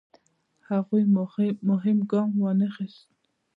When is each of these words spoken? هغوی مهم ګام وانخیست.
هغوی 0.69 1.03
مهم 1.69 1.97
ګام 2.11 2.29
وانخیست. 2.43 3.07